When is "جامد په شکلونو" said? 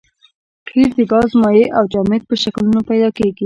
1.91-2.79